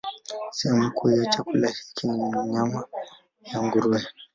[0.51, 2.85] Sehemu kuu ya chakula hiki ni nyama
[3.41, 4.07] ya nguruwe.